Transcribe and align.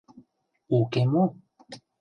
Уке 0.77 1.01
мо?.. 1.11 1.23